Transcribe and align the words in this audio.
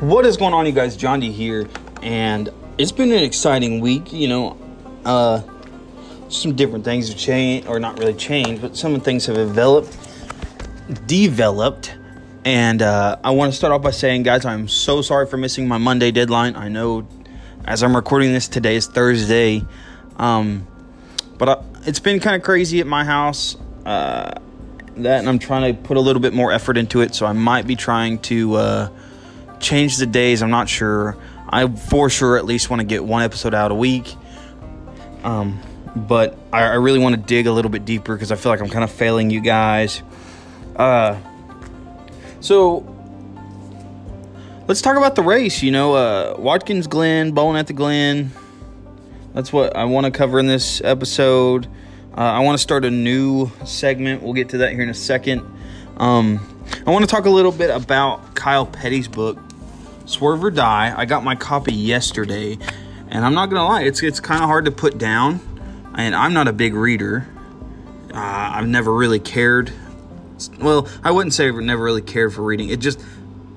What 0.00 0.24
is 0.26 0.36
going 0.36 0.54
on, 0.54 0.64
you 0.64 0.70
guys? 0.70 0.96
John 0.96 1.18
D 1.18 1.32
here, 1.32 1.68
and 2.02 2.50
it's 2.78 2.92
been 2.92 3.10
an 3.10 3.24
exciting 3.24 3.80
week. 3.80 4.12
You 4.12 4.28
know, 4.28 4.56
uh, 5.04 5.42
some 6.28 6.54
different 6.54 6.84
things 6.84 7.08
have 7.08 7.18
changed, 7.18 7.66
or 7.66 7.80
not 7.80 7.98
really 7.98 8.14
changed, 8.14 8.62
but 8.62 8.76
some 8.76 9.00
things 9.00 9.26
have 9.26 9.34
developed, 9.34 9.98
developed. 11.06 11.96
And 12.44 12.80
uh, 12.80 13.16
I 13.24 13.32
want 13.32 13.50
to 13.52 13.56
start 13.58 13.72
off 13.72 13.82
by 13.82 13.90
saying, 13.90 14.22
guys, 14.22 14.44
I'm 14.44 14.68
so 14.68 15.02
sorry 15.02 15.26
for 15.26 15.36
missing 15.36 15.66
my 15.66 15.78
Monday 15.78 16.12
deadline. 16.12 16.54
I 16.54 16.68
know, 16.68 17.04
as 17.64 17.82
I'm 17.82 17.96
recording 17.96 18.32
this 18.32 18.46
today, 18.46 18.76
is 18.76 18.86
Thursday, 18.86 19.64
um, 20.16 20.64
but 21.38 21.48
uh, 21.48 21.62
it's 21.86 21.98
been 21.98 22.20
kind 22.20 22.36
of 22.36 22.42
crazy 22.44 22.78
at 22.78 22.86
my 22.86 23.02
house. 23.04 23.56
Uh, 23.84 24.32
that, 24.98 25.18
and 25.18 25.28
I'm 25.28 25.40
trying 25.40 25.74
to 25.74 25.82
put 25.82 25.96
a 25.96 26.00
little 26.00 26.22
bit 26.22 26.34
more 26.34 26.52
effort 26.52 26.76
into 26.76 27.00
it. 27.00 27.16
So 27.16 27.26
I 27.26 27.32
might 27.32 27.66
be 27.66 27.74
trying 27.74 28.20
to 28.20 28.54
uh, 28.54 28.88
change 29.60 29.96
the 29.96 30.06
days. 30.06 30.42
I'm 30.42 30.50
not 30.50 30.68
sure. 30.68 31.16
I 31.48 31.66
for 31.68 32.10
sure 32.10 32.36
at 32.36 32.44
least 32.44 32.70
want 32.70 32.80
to 32.80 32.86
get 32.86 33.04
one 33.04 33.22
episode 33.22 33.54
out 33.54 33.70
a 33.70 33.74
week. 33.74 34.14
Um, 35.24 35.60
but 35.96 36.38
I, 36.52 36.62
I 36.62 36.74
really 36.74 36.98
want 36.98 37.14
to 37.16 37.20
dig 37.20 37.46
a 37.46 37.52
little 37.52 37.70
bit 37.70 37.84
deeper 37.84 38.14
because 38.14 38.30
I 38.30 38.36
feel 38.36 38.52
like 38.52 38.60
I'm 38.60 38.68
kind 38.68 38.84
of 38.84 38.90
failing 38.90 39.30
you 39.30 39.40
guys. 39.40 40.02
Uh, 40.76 41.18
so 42.40 42.86
let's 44.68 44.80
talk 44.80 44.96
about 44.96 45.14
the 45.16 45.22
race. 45.22 45.62
You 45.62 45.72
know, 45.72 45.94
uh, 45.94 46.36
Watkins 46.38 46.86
Glen, 46.86 47.32
Bowling 47.32 47.58
at 47.58 47.66
the 47.66 47.72
Glen. 47.72 48.30
That's 49.34 49.52
what 49.52 49.76
I 49.76 49.84
want 49.84 50.06
to 50.06 50.10
cover 50.10 50.38
in 50.38 50.46
this 50.46 50.80
episode. 50.82 51.66
Uh, 52.16 52.22
I 52.22 52.40
want 52.40 52.58
to 52.58 52.62
start 52.62 52.84
a 52.84 52.90
new 52.90 53.50
segment. 53.64 54.22
We'll 54.22 54.32
get 54.32 54.48
to 54.50 54.58
that 54.58 54.72
here 54.72 54.82
in 54.82 54.88
a 54.88 54.94
second. 54.94 55.42
Um, 55.96 56.40
I 56.86 56.90
want 56.90 57.04
to 57.04 57.10
talk 57.10 57.26
a 57.26 57.30
little 57.30 57.52
bit 57.52 57.70
about 57.70 58.34
Kyle 58.34 58.66
Petty's 58.66 59.08
book, 59.08 59.38
Swerve 60.08 60.42
or 60.42 60.50
Die. 60.50 60.94
I 60.96 61.04
got 61.04 61.22
my 61.22 61.34
copy 61.34 61.74
yesterday, 61.74 62.58
and 63.08 63.24
I'm 63.24 63.34
not 63.34 63.50
gonna 63.50 63.64
lie, 63.64 63.82
it's 63.82 64.02
it's 64.02 64.20
kind 64.20 64.42
of 64.42 64.48
hard 64.48 64.64
to 64.64 64.70
put 64.70 64.96
down. 64.96 65.40
And 65.94 66.14
I'm 66.14 66.32
not 66.32 66.48
a 66.48 66.52
big 66.52 66.74
reader. 66.74 67.28
Uh, 68.14 68.52
I've 68.54 68.68
never 68.68 68.94
really 68.94 69.18
cared. 69.18 69.72
Well, 70.60 70.88
I 71.04 71.10
wouldn't 71.10 71.34
say 71.34 71.48
I've 71.48 71.56
never 71.56 71.82
really 71.82 72.02
cared 72.02 72.32
for 72.32 72.42
reading. 72.42 72.70
It 72.70 72.80
just 72.80 73.00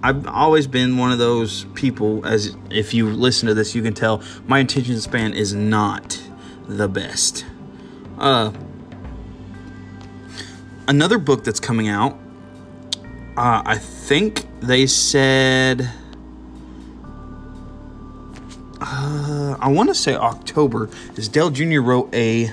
I've 0.04 0.28
always 0.28 0.68
been 0.68 0.98
one 0.98 1.12
of 1.12 1.20
those 1.20 1.66
people. 1.74 2.26
As 2.26 2.56
if 2.70 2.94
you 2.94 3.10
listen 3.10 3.48
to 3.48 3.54
this, 3.54 3.74
you 3.74 3.82
can 3.82 3.94
tell 3.94 4.22
my 4.46 4.60
attention 4.60 5.00
span 5.00 5.34
is 5.34 5.54
not 5.54 6.22
the 6.68 6.90
best. 6.90 7.46
Uh, 8.18 8.52
another 10.88 11.18
book 11.18 11.46
that's 11.46 11.62
coming 11.62 11.88
out. 11.88 12.20
Uh, 13.38 13.62
I 13.66 13.78
think 13.78 14.48
they 14.60 14.86
said. 14.86 15.90
Uh, 19.12 19.58
I 19.60 19.68
want 19.68 19.90
to 19.90 19.96
say 19.96 20.16
October. 20.16 20.90
Is 21.18 21.28
Dale 21.28 21.50
Jr. 21.50 21.82
wrote 21.82 22.14
a 22.16 22.50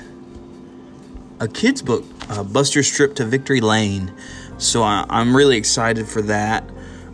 a 1.38 1.46
kids 1.46 1.82
book, 1.82 2.04
uh, 2.28 2.42
Buster's 2.42 2.90
Trip 2.90 3.14
to 3.14 3.24
Victory 3.24 3.60
Lane. 3.60 4.12
So 4.58 4.82
I, 4.82 5.06
am 5.08 5.36
really 5.36 5.56
excited 5.56 6.08
for 6.08 6.20
that. 6.22 6.64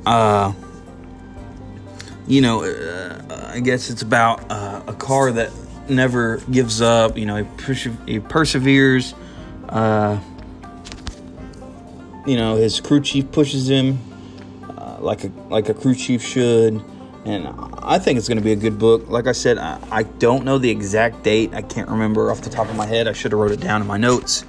Uh, 0.06 0.54
you 2.26 2.40
know, 2.40 2.64
uh, 2.64 3.50
I 3.52 3.60
guess 3.60 3.90
it's 3.90 4.00
about 4.00 4.50
uh, 4.50 4.82
a 4.86 4.94
car 4.94 5.30
that 5.32 5.52
never 5.90 6.38
gives 6.50 6.80
up. 6.80 7.18
You 7.18 7.26
know, 7.26 7.36
he, 7.36 7.44
perse- 7.58 7.88
he 8.06 8.20
perseveres. 8.20 9.12
Uh, 9.68 10.18
you 12.26 12.36
know, 12.36 12.56
his 12.56 12.80
crew 12.80 13.02
chief 13.02 13.30
pushes 13.30 13.68
him 13.68 13.98
uh, 14.70 14.96
like 15.00 15.24
a 15.24 15.28
like 15.50 15.68
a 15.68 15.74
crew 15.74 15.94
chief 15.94 16.22
should, 16.22 16.82
and 17.24 17.48
I 17.78 17.98
think 17.98 18.18
it's 18.18 18.28
going 18.28 18.38
to 18.38 18.44
be 18.44 18.52
a 18.52 18.56
good 18.56 18.78
book. 18.78 19.08
Like 19.08 19.26
I 19.26 19.32
said, 19.32 19.58
I, 19.58 19.78
I, 19.90 20.02
don't 20.02 20.44
know 20.44 20.58
the 20.58 20.70
exact 20.70 21.22
date. 21.22 21.54
I 21.54 21.62
can't 21.62 21.88
remember 21.88 22.30
off 22.30 22.42
the 22.42 22.50
top 22.50 22.68
of 22.68 22.76
my 22.76 22.86
head. 22.86 23.08
I 23.08 23.12
should 23.12 23.32
have 23.32 23.40
wrote 23.40 23.52
it 23.52 23.60
down 23.60 23.80
in 23.80 23.86
my 23.86 23.96
notes, 23.96 24.44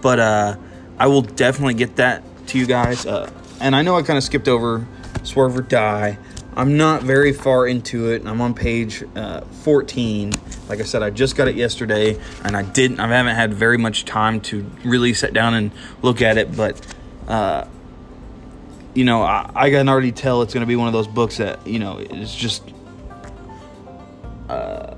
but 0.00 0.18
uh, 0.18 0.56
I 0.98 1.06
will 1.06 1.22
definitely 1.22 1.74
get 1.74 1.96
that 1.96 2.22
to 2.48 2.58
you 2.58 2.66
guys. 2.66 3.06
Uh, 3.06 3.30
and 3.60 3.76
I 3.76 3.82
know 3.82 3.96
I 3.96 4.02
kind 4.02 4.16
of 4.16 4.24
skipped 4.24 4.48
over 4.48 4.86
Swerve 5.22 5.56
or 5.56 5.62
Die. 5.62 6.18
I'm 6.56 6.76
not 6.76 7.02
very 7.02 7.32
far 7.32 7.66
into 7.66 8.10
it. 8.10 8.26
I'm 8.26 8.40
on 8.40 8.54
page 8.54 9.04
uh, 9.14 9.42
14. 9.42 10.32
Like 10.68 10.80
I 10.80 10.82
said, 10.82 11.02
I 11.02 11.10
just 11.10 11.36
got 11.36 11.46
it 11.46 11.54
yesterday, 11.54 12.20
and 12.44 12.56
I 12.56 12.62
didn't. 12.62 12.98
I 12.98 13.06
haven't 13.06 13.36
had 13.36 13.54
very 13.54 13.78
much 13.78 14.04
time 14.04 14.40
to 14.42 14.68
really 14.84 15.14
sit 15.14 15.32
down 15.32 15.54
and 15.54 15.70
look 16.02 16.22
at 16.22 16.38
it. 16.38 16.56
But 16.56 16.84
uh, 17.28 17.66
you 18.94 19.04
know, 19.04 19.22
I, 19.22 19.50
I, 19.54 19.70
can 19.70 19.88
already 19.88 20.12
tell 20.12 20.42
it's 20.42 20.52
going 20.52 20.62
to 20.62 20.66
be 20.66 20.76
one 20.76 20.86
of 20.86 20.92
those 20.92 21.06
books 21.06 21.36
that 21.36 21.64
you 21.66 21.78
know 21.78 21.98
it's 21.98 22.34
just 22.34 22.62
uh, 24.48 24.94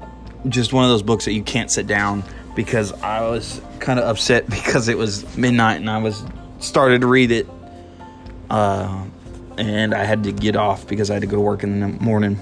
just 0.49 0.73
one 0.73 0.85
of 0.85 0.91
those 0.91 1.03
books 1.03 1.25
that 1.27 1.33
you 1.33 1.43
can't 1.43 1.71
sit 1.71 1.87
down 1.87 2.25
because 2.55 2.93
I 2.93 3.23
was 3.29 3.61
kind 3.81 3.99
of 3.99 4.07
upset 4.07 4.49
because 4.51 4.89
it 4.89 4.97
was 4.97 5.37
midnight 5.37 5.77
and 5.77 5.91
I 5.91 5.99
was 5.99 6.25
started 6.59 7.01
to 7.03 7.07
read 7.07 7.31
it. 7.31 7.47
Uh, 8.51 9.05
and 9.59 9.95
I 9.95 10.05
had 10.05 10.25
to 10.25 10.33
get 10.33 10.57
off 10.57 10.87
because 10.87 11.11
I 11.11 11.15
had 11.15 11.23
to 11.23 11.27
go 11.27 11.37
to 11.37 11.43
work 11.43 11.63
in 11.63 11.81
the 11.81 11.89
morning. 11.89 12.39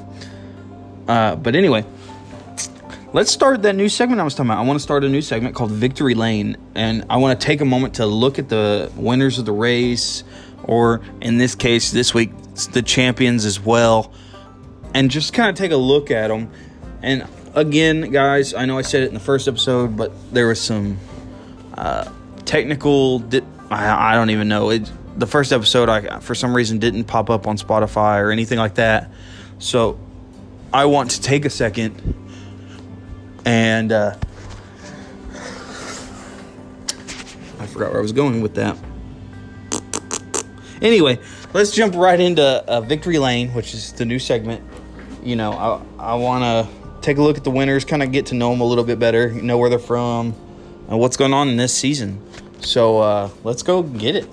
Uh, 1.08 1.36
but 1.36 1.56
anyway, 1.56 1.84
let's 3.12 3.30
start 3.30 3.62
that 3.62 3.74
new 3.74 3.88
segment 3.88 4.20
I 4.20 4.24
was 4.24 4.34
talking 4.34 4.50
about. 4.50 4.62
I 4.62 4.66
want 4.66 4.78
to 4.78 4.82
start 4.82 5.04
a 5.04 5.08
new 5.08 5.22
segment 5.22 5.54
called 5.54 5.72
Victory 5.72 6.14
Lane, 6.14 6.56
and 6.74 7.04
I 7.10 7.16
want 7.16 7.38
to 7.38 7.44
take 7.44 7.60
a 7.60 7.64
moment 7.64 7.94
to 7.94 8.06
look 8.06 8.38
at 8.38 8.48
the 8.48 8.90
winners 8.94 9.38
of 9.38 9.44
the 9.44 9.52
race, 9.52 10.22
or 10.70 11.00
in 11.20 11.36
this 11.38 11.56
case, 11.56 11.90
this 11.90 12.14
week, 12.14 12.30
the 12.72 12.80
champions 12.80 13.44
as 13.44 13.58
well, 13.58 14.12
and 14.94 15.10
just 15.10 15.32
kind 15.32 15.50
of 15.50 15.56
take 15.56 15.72
a 15.72 15.76
look 15.76 16.10
at 16.10 16.28
them. 16.28 16.48
And 17.02 17.26
again, 17.54 18.12
guys, 18.12 18.54
I 18.54 18.66
know 18.66 18.78
I 18.78 18.82
said 18.82 19.02
it 19.02 19.08
in 19.08 19.14
the 19.14 19.20
first 19.20 19.48
episode, 19.48 19.96
but 19.96 20.12
there 20.32 20.46
was 20.46 20.60
some 20.60 20.98
uh, 21.74 22.08
technical. 22.44 23.18
Di- 23.18 23.42
I, 23.70 24.12
I 24.12 24.14
don't 24.14 24.30
even 24.30 24.48
know 24.48 24.70
it 24.70 24.90
the 25.16 25.26
first 25.26 25.52
episode 25.52 25.88
I 25.88 26.20
for 26.20 26.34
some 26.34 26.54
reason 26.54 26.78
didn't 26.78 27.04
pop 27.04 27.30
up 27.30 27.46
on 27.46 27.56
Spotify 27.56 28.20
or 28.20 28.30
anything 28.30 28.58
like 28.58 28.76
that. 28.76 29.10
So 29.58 29.98
I 30.72 30.86
want 30.86 31.10
to 31.12 31.20
take 31.20 31.44
a 31.44 31.50
second 31.50 32.14
and 33.44 33.90
uh, 33.92 34.14
I 37.58 37.66
forgot 37.66 37.90
where 37.90 37.98
I 37.98 38.02
was 38.02 38.12
going 38.12 38.40
with 38.40 38.54
that. 38.54 38.76
Anyway, 40.80 41.18
let's 41.52 41.70
jump 41.70 41.94
right 41.94 42.18
into 42.18 42.42
uh, 42.42 42.80
Victory 42.80 43.18
Lane, 43.18 43.52
which 43.52 43.74
is 43.74 43.92
the 43.92 44.04
new 44.04 44.18
segment. 44.18 44.62
You 45.22 45.36
know, 45.36 45.52
I, 45.52 46.12
I 46.12 46.14
want 46.14 46.42
to 46.44 47.00
take 47.02 47.18
a 47.18 47.22
look 47.22 47.36
at 47.36 47.44
the 47.44 47.50
winners, 47.50 47.84
kind 47.84 48.02
of 48.02 48.12
get 48.12 48.26
to 48.26 48.34
know 48.34 48.50
them 48.50 48.60
a 48.60 48.64
little 48.64 48.84
bit 48.84 48.98
better, 48.98 49.30
know 49.30 49.58
where 49.58 49.68
they're 49.68 49.78
from, 49.78 50.34
and 50.88 50.98
what's 50.98 51.16
going 51.16 51.34
on 51.34 51.48
in 51.48 51.56
this 51.56 51.74
season. 51.74 52.24
So 52.60 52.98
uh, 52.98 53.30
let's 53.44 53.62
go 53.62 53.82
get 53.82 54.16
it. 54.16 54.28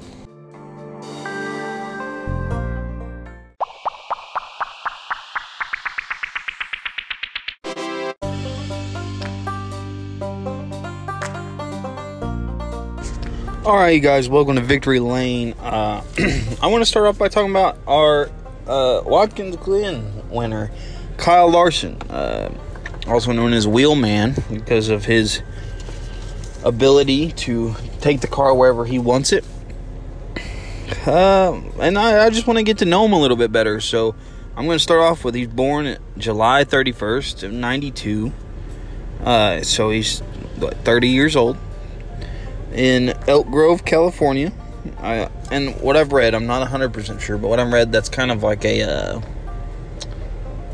You 13.89 13.99
guys, 14.01 14.27
welcome 14.27 14.55
to 14.55 14.61
Victory 14.61 14.99
Lane. 14.99 15.53
Uh, 15.53 16.03
I 16.61 16.67
want 16.67 16.81
to 16.81 16.85
start 16.85 17.07
off 17.07 17.17
by 17.17 17.29
talking 17.29 17.51
about 17.51 17.77
our 17.87 18.29
uh, 18.67 19.01
Watkins 19.05 19.55
Glen 19.55 20.29
winner, 20.29 20.71
Kyle 21.15 21.49
Larson, 21.49 22.01
uh, 22.09 22.53
also 23.07 23.31
known 23.31 23.53
as 23.53 23.65
Wheelman, 23.65 24.35
because 24.51 24.89
of 24.89 25.05
his 25.05 25.41
ability 26.65 27.31
to 27.31 27.75
take 28.01 28.19
the 28.19 28.27
car 28.27 28.53
wherever 28.53 28.83
he 28.83 28.99
wants 28.99 29.31
it. 29.31 29.45
Uh, 31.05 31.61
and 31.79 31.97
I, 31.97 32.25
I 32.25 32.29
just 32.29 32.45
want 32.45 32.57
to 32.57 32.63
get 32.63 32.79
to 32.79 32.85
know 32.85 33.05
him 33.05 33.13
a 33.13 33.19
little 33.19 33.37
bit 33.37 33.53
better. 33.53 33.79
So 33.79 34.15
I'm 34.57 34.65
going 34.65 34.77
to 34.77 34.83
start 34.83 34.99
off 34.99 35.23
with 35.23 35.33
he's 35.33 35.47
born 35.47 35.97
July 36.17 36.65
31st 36.65 37.43
of 37.43 37.53
92. 37.53 38.33
Uh, 39.23 39.61
so 39.61 39.91
he's 39.91 40.19
what, 40.59 40.75
30 40.83 41.07
years 41.07 41.37
old 41.37 41.57
in 42.73 43.16
Elk 43.27 43.49
Grove, 43.49 43.85
California. 43.85 44.51
I, 44.99 45.29
and 45.51 45.79
what 45.81 45.97
I've 45.97 46.13
read, 46.13 46.33
I'm 46.33 46.47
not 46.47 46.67
100% 46.67 47.19
sure, 47.19 47.37
but 47.37 47.49
what 47.49 47.59
I've 47.59 47.71
read, 47.71 47.91
that's 47.91 48.09
kind 48.09 48.31
of 48.31 48.43
like 48.43 48.63
a. 48.63 48.83
Uh, 48.83 49.21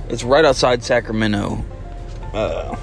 it's 0.10 0.24
right 0.24 0.46
outside 0.46 0.84
Sacramento. 0.84 1.64
Uh, 2.34 2.78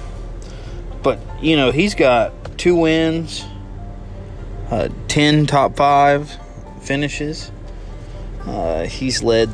but, 1.01 1.19
you 1.41 1.55
know, 1.55 1.71
he's 1.71 1.95
got 1.95 2.33
two 2.57 2.75
wins, 2.75 3.45
uh, 4.69 4.89
10 5.07 5.45
top 5.45 5.75
five 5.75 6.37
finishes. 6.81 7.51
Uh, 8.45 8.83
he's 8.83 9.23
led 9.23 9.49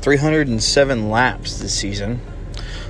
307 0.00 1.10
laps 1.10 1.58
this 1.58 1.74
season. 1.74 2.20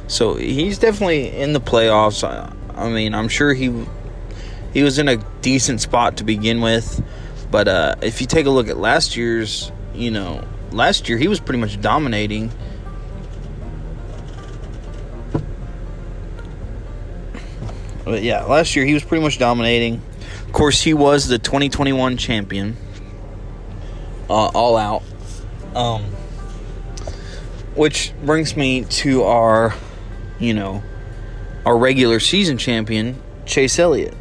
So 0.06 0.34
he's 0.34 0.78
definitely 0.78 1.34
in 1.36 1.52
the 1.52 1.60
playoffs. 1.60 2.26
I, 2.26 2.52
I 2.74 2.88
mean, 2.88 3.14
I'm 3.14 3.28
sure 3.28 3.54
he 3.54 3.68
he 4.72 4.82
was 4.82 4.98
in 4.98 5.08
a 5.08 5.16
decent 5.42 5.80
spot 5.80 6.18
to 6.18 6.24
begin 6.24 6.60
with. 6.60 7.02
But 7.50 7.68
uh, 7.68 7.94
if 8.02 8.20
you 8.20 8.26
take 8.26 8.46
a 8.46 8.50
look 8.50 8.68
at 8.68 8.76
last 8.76 9.16
year's, 9.16 9.72
you 9.94 10.10
know, 10.10 10.44
last 10.70 11.08
year 11.08 11.18
he 11.18 11.28
was 11.28 11.40
pretty 11.40 11.60
much 11.60 11.80
dominating. 11.80 12.50
But 18.04 18.22
yeah, 18.22 18.44
last 18.44 18.74
year 18.74 18.84
he 18.84 18.94
was 18.94 19.04
pretty 19.04 19.22
much 19.22 19.38
dominating. 19.38 20.02
Of 20.46 20.52
course, 20.52 20.80
he 20.80 20.94
was 20.94 21.28
the 21.28 21.38
2021 21.38 22.16
champion, 22.16 22.76
uh, 24.30 24.32
all 24.32 24.78
out. 24.78 25.02
Um, 25.74 26.04
which 27.74 28.12
brings 28.24 28.56
me 28.56 28.84
to 28.84 29.24
our, 29.24 29.74
you 30.40 30.54
know, 30.54 30.82
our 31.66 31.76
regular 31.76 32.18
season 32.18 32.56
champion, 32.56 33.22
Chase 33.44 33.78
Elliott. 33.78 34.14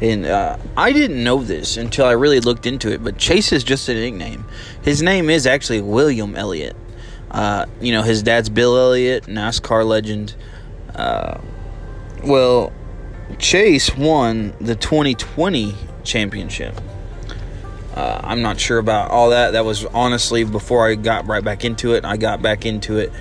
And 0.00 0.26
uh, 0.26 0.58
I 0.76 0.92
didn't 0.92 1.22
know 1.22 1.42
this 1.42 1.76
until 1.76 2.06
I 2.06 2.12
really 2.12 2.40
looked 2.40 2.66
into 2.66 2.92
it, 2.92 3.02
but 3.02 3.16
Chase 3.16 3.52
is 3.52 3.64
just 3.64 3.88
a 3.88 3.94
nickname. 3.94 4.44
His 4.82 5.02
name 5.02 5.30
is 5.30 5.46
actually 5.46 5.80
William 5.80 6.34
Elliott. 6.36 6.76
Uh, 7.30 7.66
you 7.80 7.92
know, 7.92 8.02
his 8.02 8.22
dad's 8.22 8.48
Bill 8.48 8.76
Elliott, 8.76 9.24
NASCAR 9.24 9.84
legend. 9.86 10.34
Uh, 10.94 11.40
well, 12.24 12.72
Chase 13.38 13.96
won 13.96 14.54
the 14.60 14.74
2020 14.74 15.74
championship. 16.04 16.80
Uh, 17.94 18.20
I'm 18.24 18.42
not 18.42 18.58
sure 18.58 18.78
about 18.78 19.10
all 19.10 19.30
that. 19.30 19.52
That 19.52 19.64
was 19.64 19.84
honestly 19.86 20.44
before 20.44 20.88
I 20.88 20.96
got 20.96 21.26
right 21.26 21.42
back 21.42 21.64
into 21.64 21.94
it. 21.94 22.04
I 22.04 22.16
got 22.16 22.42
back 22.42 22.66
into 22.66 22.98
it 22.98 23.12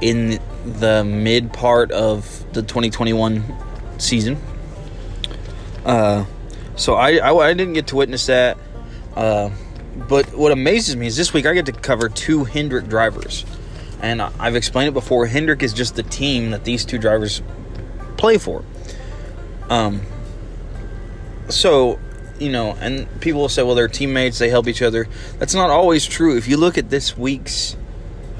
in 0.00 0.40
the 0.64 1.04
mid 1.04 1.52
part 1.52 1.90
of 1.90 2.44
the 2.52 2.62
2021 2.62 3.44
season. 3.98 4.36
Uh, 5.84 6.24
so 6.76 6.94
I, 6.94 7.16
I, 7.16 7.34
I 7.34 7.54
didn't 7.54 7.74
get 7.74 7.88
to 7.88 7.96
witness 7.96 8.26
that. 8.26 8.56
Uh, 9.14 9.50
but 10.08 10.34
what 10.34 10.52
amazes 10.52 10.96
me 10.96 11.06
is 11.06 11.16
this 11.16 11.32
week 11.32 11.46
I 11.46 11.54
get 11.54 11.66
to 11.66 11.72
cover 11.72 12.08
two 12.08 12.44
Hendrick 12.44 12.88
drivers. 12.88 13.44
And 14.00 14.22
I've 14.22 14.56
explained 14.56 14.88
it 14.88 14.94
before. 14.94 15.26
Hendrick 15.26 15.62
is 15.62 15.74
just 15.74 15.94
the 15.94 16.02
team 16.02 16.52
that 16.52 16.64
these 16.64 16.84
two 16.84 16.98
drivers 16.98 17.42
play 18.16 18.38
for. 18.38 18.64
Um, 19.68 20.00
so, 21.48 21.98
you 22.38 22.50
know, 22.50 22.72
and 22.80 23.08
people 23.20 23.42
will 23.42 23.48
say, 23.50 23.62
well, 23.62 23.74
they're 23.74 23.88
teammates, 23.88 24.38
they 24.38 24.48
help 24.48 24.68
each 24.68 24.80
other. 24.80 25.06
That's 25.38 25.54
not 25.54 25.68
always 25.68 26.06
true. 26.06 26.36
If 26.36 26.48
you 26.48 26.56
look 26.56 26.78
at 26.78 26.88
this 26.88 27.16
week's, 27.16 27.76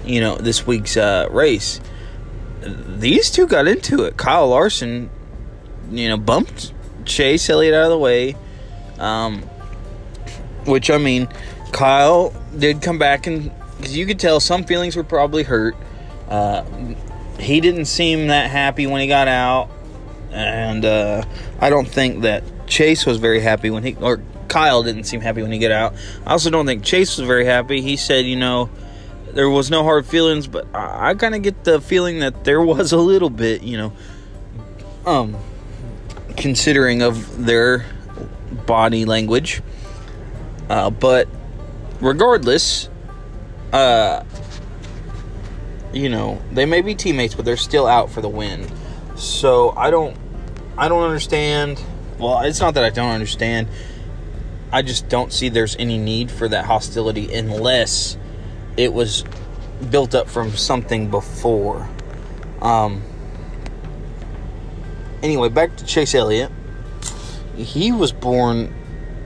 you 0.05 0.21
know, 0.21 0.37
this 0.37 0.67
week's 0.67 0.97
uh, 0.97 1.29
race, 1.31 1.81
these 2.63 3.31
two 3.31 3.47
got 3.47 3.69
into 3.69 4.05
it. 4.05 4.17
Kyle 4.17 4.49
Larson, 4.49 5.11
you 5.91 6.09
know, 6.09 6.17
bumped 6.17 6.73
Chase 7.11 7.51
Elliott 7.51 7.75
out 7.75 7.85
of 7.85 7.91
the 7.91 7.99
way. 7.99 8.37
Um, 8.99 9.43
which 10.65 10.91
I 10.91 10.99
mean, 10.99 11.29
Kyle 11.73 12.33
did 12.57 12.83
come 12.83 12.99
back 12.99 13.27
and 13.27 13.51
because 13.77 13.97
you 13.97 14.07
could 14.07 14.21
tell 14.21 14.41
some 14.41 14.65
feelings 14.65 14.97
were 14.97 15.05
probably 15.05 15.43
hurt. 15.43 15.75
Uh, 16.29 16.65
he 17.39 17.61
didn't 17.61 17.87
seem 17.87 18.29
that 18.29 18.51
happy 18.51 18.87
when 18.87 19.01
he 19.01 19.07
got 19.07 19.27
out, 19.27 19.71
and 20.31 20.85
uh, 20.85 21.25
I 21.59 21.71
don't 21.71 21.89
think 21.89 22.23
that 22.23 22.45
Chase 22.67 23.07
was 23.07 23.17
very 23.17 23.41
happy 23.41 23.71
when 23.71 23.83
he 23.83 23.97
or 23.97 24.23
Kyle 24.49 24.83
didn't 24.83 25.05
seem 25.05 25.23
happy 25.23 25.43
when 25.43 25.51
he 25.51 25.59
got 25.59 25.71
out. 25.71 25.95
I 26.27 26.33
also 26.33 26.51
don't 26.51 26.67
think 26.67 26.85
Chase 26.85 27.17
was 27.17 27.27
very 27.27 27.47
happy. 27.47 27.81
He 27.81 27.97
said, 27.97 28.27
you 28.27 28.37
know, 28.37 28.69
there 29.33 29.49
was 29.49 29.71
no 29.71 29.83
hard 29.83 30.05
feelings, 30.07 30.47
but 30.47 30.67
I, 30.75 31.11
I 31.11 31.15
kind 31.15 31.35
of 31.35 31.43
get 31.43 31.65
the 31.65 31.81
feeling 31.81 32.21
that 32.21 32.45
there 32.45 32.61
was 32.61 32.93
a 32.93 32.99
little 32.99 33.31
bit, 33.31 33.63
you 33.63 33.79
know, 33.79 33.93
um, 35.07 35.37
considering 36.37 37.03
of 37.03 37.45
their 37.45 37.87
body 38.67 39.05
language. 39.05 39.63
Uh, 40.69 40.91
but 40.91 41.29
regardless, 42.01 42.89
uh, 43.73 44.25
you 45.93 46.09
know, 46.09 46.41
they 46.53 46.67
may 46.67 46.81
be 46.81 46.95
teammates, 46.95 47.35
but 47.35 47.45
they're 47.45 47.57
still 47.57 47.87
out 47.87 48.11
for 48.11 48.21
the 48.21 48.29
win. 48.29 48.71
So 49.17 49.71
I 49.71 49.91
don't, 49.91 50.17
I 50.79 50.89
don't 50.89 51.03
understand. 51.03 51.83
Well, 52.19 52.41
it's 52.43 52.61
not 52.61 52.75
that 52.75 52.85
I 52.85 52.91
don't 52.91 53.11
understand. 53.11 53.69
I 54.73 54.83
just 54.83 55.09
don't 55.09 55.33
see 55.33 55.49
there's 55.49 55.75
any 55.77 55.99
need 55.99 56.31
for 56.31 56.49
that 56.49 56.65
hostility 56.65 57.33
unless 57.35 58.17
it 58.77 58.93
was 58.93 59.25
built 59.91 60.15
up 60.15 60.29
from 60.29 60.53
something 60.57 61.11
before. 61.11 61.89
Um, 62.63 63.03
anyway, 65.23 65.49
back 65.49 65.77
to 65.77 65.85
Chase 65.85 66.15
Elliott. 66.15 66.51
He 67.57 67.93
was 67.93 68.13
born 68.13 68.75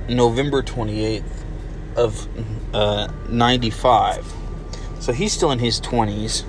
November 0.08 0.62
28th 0.62 1.24
of 1.96 2.28
uh, 2.74 3.08
95. 3.28 4.32
So 5.00 5.12
he's 5.12 5.32
still 5.32 5.52
in 5.52 5.58
his 5.58 5.80
20s. 5.80 6.44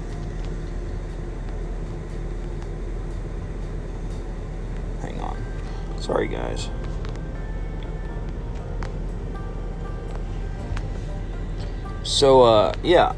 Hang 5.02 5.20
on. 5.22 5.38
Sorry, 6.00 6.28
guys. 6.28 6.70
So, 12.04 12.44
uh, 12.44 12.74
yeah. 12.82 13.14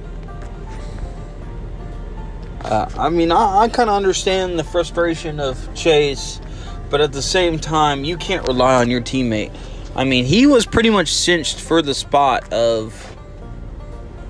Uh, 2.62 2.90
I 2.98 3.10
mean, 3.10 3.32
I, 3.32 3.60
I 3.60 3.70
kind 3.70 3.90
of 3.90 3.96
understand 3.96 4.58
the 4.58 4.64
frustration 4.64 5.40
of 5.40 5.74
Chase, 5.76 6.42
but 6.90 7.02
at 7.02 7.14
the 7.14 7.22
same 7.22 7.60
time, 7.60 8.04
you 8.04 8.18
can't 8.18 8.48
rely 8.48 8.76
on 8.76 8.90
your 8.90 9.02
teammate. 9.02 9.56
I 9.96 10.04
mean, 10.04 10.26
he 10.26 10.46
was 10.46 10.66
pretty 10.66 10.90
much 10.90 11.14
cinched 11.14 11.60
for 11.60 11.82
the 11.82 11.94
spot 11.94 12.52
of. 12.54 13.16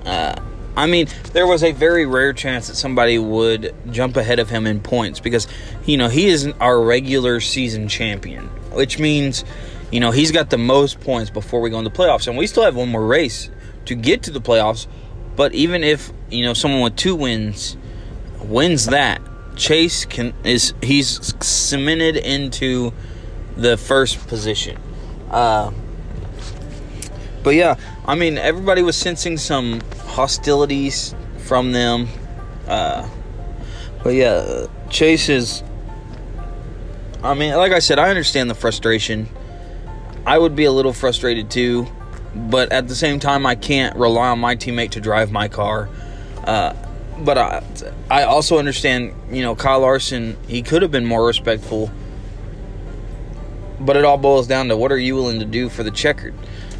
Uh, 0.04 0.34
I 0.76 0.86
mean, 0.86 1.08
there 1.32 1.46
was 1.46 1.64
a 1.64 1.72
very 1.72 2.06
rare 2.06 2.32
chance 2.32 2.68
that 2.68 2.76
somebody 2.76 3.18
would 3.18 3.74
jump 3.90 4.16
ahead 4.16 4.38
of 4.38 4.48
him 4.48 4.64
in 4.64 4.80
points 4.80 5.18
because, 5.18 5.48
you 5.84 5.96
know, 5.96 6.08
he 6.08 6.28
is 6.28 6.46
our 6.60 6.80
regular 6.80 7.40
season 7.40 7.88
champion, 7.88 8.44
which 8.70 9.00
means, 9.00 9.44
you 9.90 9.98
know, 9.98 10.12
he's 10.12 10.30
got 10.30 10.50
the 10.50 10.58
most 10.58 11.00
points 11.00 11.30
before 11.30 11.60
we 11.60 11.70
go 11.70 11.78
into 11.80 11.90
the 11.90 11.96
playoffs. 11.96 12.28
And 12.28 12.38
we 12.38 12.46
still 12.46 12.62
have 12.62 12.76
one 12.76 12.90
more 12.90 13.04
race 13.04 13.50
to 13.86 13.96
get 13.96 14.22
to 14.24 14.30
the 14.30 14.40
playoffs. 14.40 14.86
But 15.34 15.52
even 15.52 15.82
if, 15.82 16.12
you 16.30 16.44
know, 16.44 16.54
someone 16.54 16.82
with 16.82 16.94
two 16.94 17.16
wins 17.16 17.76
wins 18.42 18.86
that, 18.86 19.20
Chase 19.56 20.04
can 20.04 20.32
is 20.44 20.72
he's 20.82 21.34
cemented 21.44 22.16
into 22.16 22.92
the 23.56 23.76
first 23.76 24.26
position. 24.28 24.78
Uh, 25.30 25.72
but 27.42 27.50
yeah, 27.50 27.76
I 28.06 28.14
mean, 28.14 28.38
everybody 28.38 28.82
was 28.82 28.96
sensing 28.96 29.36
some 29.36 29.80
hostilities 30.06 31.14
from 31.38 31.72
them. 31.72 32.08
Uh, 32.66 33.08
but 34.02 34.10
yeah, 34.10 34.66
Chase 34.90 35.28
is. 35.28 35.62
I 37.22 37.34
mean, 37.34 37.54
like 37.54 37.72
I 37.72 37.80
said, 37.80 37.98
I 37.98 38.10
understand 38.10 38.48
the 38.48 38.54
frustration. 38.54 39.28
I 40.24 40.38
would 40.38 40.54
be 40.54 40.64
a 40.64 40.72
little 40.72 40.92
frustrated 40.92 41.50
too, 41.50 41.88
but 42.34 42.70
at 42.70 42.86
the 42.86 42.94
same 42.94 43.18
time, 43.18 43.44
I 43.44 43.56
can't 43.56 43.96
rely 43.96 44.28
on 44.28 44.38
my 44.38 44.54
teammate 44.54 44.90
to 44.90 45.00
drive 45.00 45.32
my 45.32 45.48
car. 45.48 45.88
Uh, 46.44 46.74
but 47.24 47.38
I, 47.38 47.62
I 48.10 48.22
also 48.24 48.58
understand, 48.58 49.14
you 49.30 49.42
know, 49.42 49.54
Kyle 49.54 49.80
Larson, 49.80 50.36
he 50.46 50.62
could 50.62 50.82
have 50.82 50.90
been 50.90 51.04
more 51.04 51.26
respectful. 51.26 51.90
But 53.80 53.96
it 53.96 54.04
all 54.04 54.18
boils 54.18 54.46
down 54.46 54.68
to 54.68 54.76
what 54.76 54.90
are 54.90 54.98
you 54.98 55.14
willing 55.14 55.38
to 55.38 55.44
do 55.44 55.68
for 55.68 55.82
the 55.82 55.90
checkered? 55.90 56.34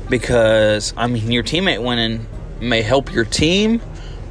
Because, 0.08 0.94
I 0.96 1.06
mean, 1.06 1.30
your 1.30 1.42
teammate 1.42 1.82
winning 1.84 2.26
may 2.60 2.82
help 2.82 3.12
your 3.12 3.24
team, 3.24 3.80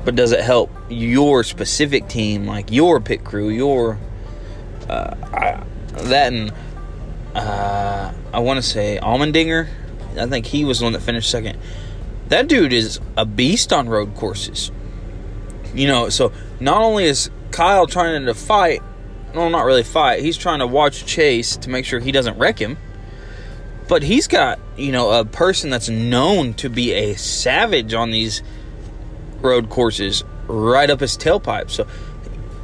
but 0.03 0.15
does 0.15 0.31
it 0.31 0.41
help 0.41 0.69
your 0.89 1.43
specific 1.43 2.07
team, 2.07 2.45
like 2.45 2.71
your 2.71 2.99
pit 2.99 3.23
crew, 3.23 3.49
your. 3.49 3.97
Uh, 4.89 5.15
I, 5.33 5.63
that 6.03 6.33
and. 6.33 6.53
Uh, 7.35 8.11
I 8.33 8.39
want 8.39 8.57
to 8.57 8.63
say 8.63 8.99
Allmendinger. 9.01 9.67
I 10.17 10.25
think 10.25 10.47
he 10.47 10.65
was 10.65 10.79
the 10.79 10.85
one 10.85 10.93
that 10.93 11.01
finished 11.01 11.29
second. 11.29 11.59
That 12.29 12.47
dude 12.47 12.73
is 12.73 12.99
a 13.15 13.25
beast 13.25 13.71
on 13.71 13.87
road 13.87 14.15
courses. 14.15 14.71
You 15.77 15.87
know, 15.87 16.09
so 16.09 16.31
not 16.59 16.81
only 16.81 17.05
is 17.05 17.29
Kyle 17.51 17.85
trying 17.85 18.25
to 18.25 18.33
fight, 18.33 18.81
no, 19.35 19.47
not 19.47 19.63
really 19.63 19.83
fight, 19.83 20.23
he's 20.23 20.35
trying 20.35 20.59
to 20.59 20.67
watch 20.67 21.05
Chase 21.05 21.55
to 21.57 21.69
make 21.69 21.85
sure 21.85 21.99
he 21.99 22.11
doesn't 22.11 22.39
wreck 22.39 22.57
him. 22.57 22.77
But 23.87 24.01
he's 24.01 24.27
got, 24.27 24.59
you 24.75 24.91
know, 24.91 25.11
a 25.11 25.23
person 25.23 25.69
that's 25.69 25.87
known 25.87 26.55
to 26.55 26.69
be 26.69 26.93
a 26.93 27.13
savage 27.13 27.93
on 27.93 28.09
these 28.09 28.41
road 29.39 29.69
courses 29.69 30.23
right 30.47 30.89
up 30.89 30.99
his 30.99 31.15
tailpipe. 31.15 31.69
So 31.69 31.85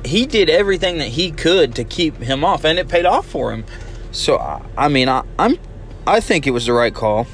he 0.04 0.26
did 0.26 0.50
everything 0.50 0.98
that 0.98 1.10
he 1.10 1.30
could 1.30 1.76
to 1.76 1.84
keep 1.84 2.18
him 2.18 2.44
off, 2.44 2.66
and 2.66 2.80
it 2.80 2.90
paid 2.90 3.06
off 3.06 3.28
for 3.28 3.52
him. 3.54 3.64
So 4.12 4.38
I 4.76 4.88
mean, 4.88 5.08
I, 5.08 5.24
I'm, 5.38 5.60
I 6.08 6.20
think 6.20 6.48
it 6.48 6.52
was 6.52 6.66
the 6.66 6.74
right 6.74 6.94
call. 6.94 7.28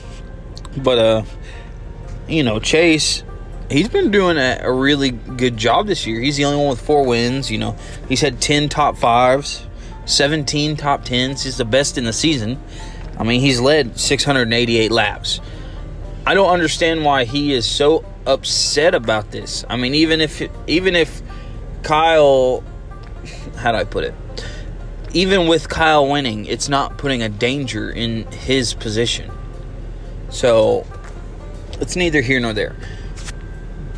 But 0.76 1.00
uh, 1.00 1.24
you 2.28 2.44
know, 2.44 2.60
Chase, 2.60 3.24
he's 3.70 3.90
been 3.90 4.12
doing 4.12 4.38
a, 4.38 4.60
a, 4.64 4.72
really 4.72 5.12
good 5.12 5.58
job 5.58 5.88
this 5.88 6.06
year. 6.06 6.20
He's 6.20 6.38
the 6.38 6.46
only 6.46 6.58
one 6.58 6.70
with 6.70 6.82
four 6.82 7.06
wins. 7.06 7.52
You 7.52 7.58
know, 7.58 7.76
he's 8.08 8.22
had 8.22 8.42
10 8.42 8.70
top 8.70 8.98
fives, 8.98 9.66
17 10.06 10.76
top 10.78 11.04
tens. 11.06 11.44
He's 11.44 11.58
the 11.58 11.66
best 11.66 11.98
in 11.98 12.04
the 12.04 12.14
season. 12.14 12.62
I 13.18 13.24
mean, 13.24 13.42
he's 13.42 13.60
led 13.60 14.00
688 14.00 14.92
laps. 14.92 15.42
I 16.26 16.34
don't 16.34 16.50
understand 16.50 17.04
why 17.04 17.26
he 17.26 17.54
is 17.54 17.66
so 17.66 18.06
upset 18.26 18.94
about 18.94 19.32
this. 19.32 19.66
I 19.70 19.78
mean, 19.78 19.96
even 19.96 20.22
if 20.22 20.42
even 20.68 20.96
if 20.96 21.22
Kyle, 21.84 22.64
how 23.56 23.72
do 23.72 23.78
I 23.78 23.84
put 23.84 24.04
it? 24.04 24.14
even 25.14 25.48
with 25.48 25.70
Kyle 25.70 26.08
winning, 26.08 26.46
it's 26.46 26.70
not 26.70 26.98
putting 26.98 27.22
a 27.22 27.30
danger 27.30 27.90
in 27.90 28.26
his 28.32 28.74
position. 28.74 29.32
So 30.30 30.86
it's 31.80 31.96
neither 31.96 32.22
here 32.22 32.40
nor 32.40 32.54
there. 32.54 32.76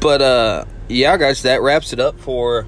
But 0.01 0.21
uh 0.21 0.65
yeah, 0.89 1.15
guys, 1.15 1.43
that 1.43 1.61
wraps 1.61 1.93
it 1.93 1.99
up 1.99 2.19
for 2.19 2.67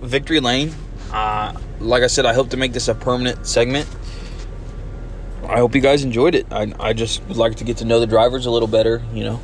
Victory 0.00 0.40
Lane. 0.40 0.74
Uh 1.12 1.54
like 1.80 2.02
I 2.02 2.06
said, 2.06 2.24
I 2.24 2.32
hope 2.32 2.50
to 2.50 2.56
make 2.56 2.72
this 2.72 2.88
a 2.88 2.94
permanent 2.94 3.46
segment. 3.46 3.88
I 5.44 5.58
hope 5.58 5.74
you 5.74 5.80
guys 5.80 6.04
enjoyed 6.04 6.34
it. 6.34 6.46
I, 6.52 6.72
I 6.78 6.92
just 6.92 7.22
would 7.24 7.36
like 7.36 7.56
to 7.56 7.64
get 7.64 7.78
to 7.78 7.84
know 7.84 8.00
the 8.00 8.06
drivers 8.06 8.46
a 8.46 8.50
little 8.50 8.68
better, 8.68 9.02
you 9.12 9.24
know. 9.24 9.40